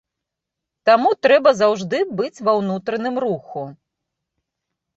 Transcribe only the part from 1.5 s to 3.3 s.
заўжды быць ва ўнутраным